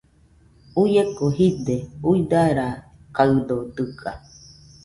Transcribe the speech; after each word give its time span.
Uieko 0.81 1.25
jide, 1.37 1.75
uidarakaɨdo 2.11 3.57
dɨga. 3.75 4.11